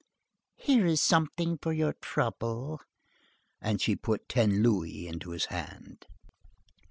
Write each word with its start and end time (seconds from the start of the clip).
'""Here 0.55 0.87
is 0.87 0.99
something 0.99 1.59
for 1.61 1.71
your 1.71 1.93
trouble." 2.01 2.81
And 3.61 3.79
she 3.79 3.95
put 3.95 4.27
ten 4.27 4.63
louis 4.63 5.05
into 5.07 5.29
his 5.29 5.45
hand. 5.53 6.07